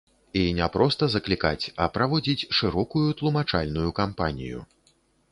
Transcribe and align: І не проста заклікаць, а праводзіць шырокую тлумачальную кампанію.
І 0.39 0.41
не 0.59 0.67
проста 0.75 1.09
заклікаць, 1.15 1.65
а 1.85 1.87
праводзіць 1.97 2.47
шырокую 2.59 3.03
тлумачальную 3.19 3.89
кампанію. 4.01 4.65